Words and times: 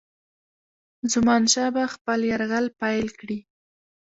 زمانشاه 1.13 1.69
به 1.75 1.83
خپل 1.93 2.19
یرغل 2.31 2.65
پیل 2.79 3.07
کړي. 3.19 3.39